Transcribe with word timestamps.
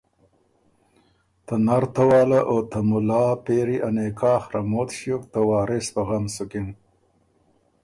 ته 1.45 1.53
نر 1.65 1.83
ته 1.93 2.03
واله 2.09 2.39
او 2.51 2.57
ته 2.71 2.79
مُلا 2.89 3.25
پېری 3.45 3.77
ا 3.87 3.89
نکاح 3.95 4.41
ڒموت 4.51 4.89
ݭیوک 4.97 5.23
ته 5.33 5.39
وارث 5.49 5.85
په 5.95 6.01
غم 6.07 6.25
سُکِن 6.35 6.67